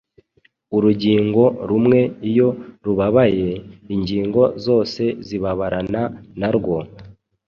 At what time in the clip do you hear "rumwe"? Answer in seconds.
1.69-1.99